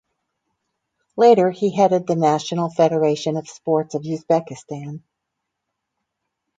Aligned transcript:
Later, 1.15 1.51
he 1.51 1.69
headed 1.75 2.07
the 2.07 2.15
National 2.15 2.71
Federation 2.71 3.37
of 3.37 3.47
Sports 3.47 3.93
of 3.93 4.01
Uzbekistan. 4.01 5.03